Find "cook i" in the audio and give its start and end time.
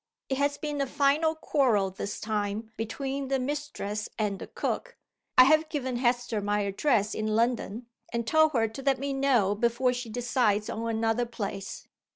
4.47-5.43